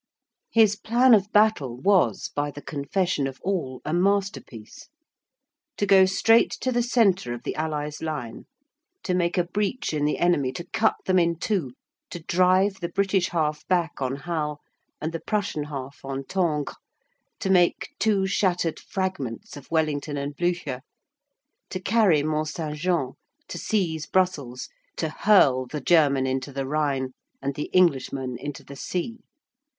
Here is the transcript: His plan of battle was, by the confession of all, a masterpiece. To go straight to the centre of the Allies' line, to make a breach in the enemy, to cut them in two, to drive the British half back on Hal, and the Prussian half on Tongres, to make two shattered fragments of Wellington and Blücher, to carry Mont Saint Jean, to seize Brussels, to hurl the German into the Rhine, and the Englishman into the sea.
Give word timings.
His 0.49 0.75
plan 0.75 1.13
of 1.13 1.31
battle 1.31 1.77
was, 1.77 2.31
by 2.33 2.49
the 2.49 2.63
confession 2.63 3.27
of 3.27 3.39
all, 3.43 3.81
a 3.85 3.93
masterpiece. 3.93 4.89
To 5.77 5.85
go 5.85 6.05
straight 6.05 6.49
to 6.61 6.71
the 6.71 6.81
centre 6.81 7.35
of 7.35 7.43
the 7.43 7.53
Allies' 7.55 8.01
line, 8.01 8.47
to 9.03 9.13
make 9.13 9.37
a 9.37 9.43
breach 9.43 9.93
in 9.93 10.05
the 10.05 10.17
enemy, 10.17 10.53
to 10.53 10.63
cut 10.73 10.95
them 11.05 11.19
in 11.19 11.37
two, 11.37 11.73
to 12.09 12.19
drive 12.19 12.79
the 12.79 12.89
British 12.89 13.29
half 13.29 13.63
back 13.67 14.01
on 14.01 14.15
Hal, 14.15 14.61
and 14.99 15.13
the 15.13 15.19
Prussian 15.19 15.65
half 15.65 15.99
on 16.03 16.25
Tongres, 16.25 16.77
to 17.39 17.51
make 17.51 17.91
two 17.99 18.25
shattered 18.25 18.79
fragments 18.79 19.55
of 19.55 19.69
Wellington 19.69 20.17
and 20.17 20.35
Blücher, 20.35 20.81
to 21.69 21.79
carry 21.79 22.23
Mont 22.23 22.47
Saint 22.47 22.75
Jean, 22.75 23.11
to 23.47 23.57
seize 23.59 24.07
Brussels, 24.07 24.67
to 24.95 25.09
hurl 25.09 25.67
the 25.67 25.79
German 25.79 26.25
into 26.25 26.51
the 26.51 26.65
Rhine, 26.65 27.11
and 27.39 27.53
the 27.53 27.65
Englishman 27.71 28.35
into 28.39 28.63
the 28.63 28.75
sea. 28.75 29.19